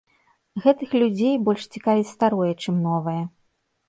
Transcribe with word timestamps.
Гэтых 0.63 0.95
людзей 1.01 1.35
больш 1.49 1.67
цікавіць 1.75 2.09
старое, 2.13 2.47
чым 2.65 2.81
новае. 2.87 3.19